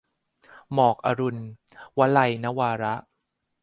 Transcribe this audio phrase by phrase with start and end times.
[0.73, 1.39] หมอกอรุณ-
[1.99, 2.95] วลัย นวาระ